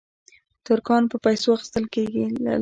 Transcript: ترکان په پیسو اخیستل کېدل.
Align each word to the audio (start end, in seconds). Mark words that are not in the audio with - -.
ترکان 0.65 1.03
په 1.11 1.15
پیسو 1.25 1.49
اخیستل 1.57 1.83
کېدل. 1.93 2.43